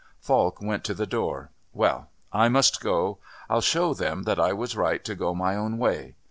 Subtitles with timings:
[0.19, 3.19] Falk went to the door: "Well, I must go.
[3.47, 6.15] I'll show them that I was right to go my own way.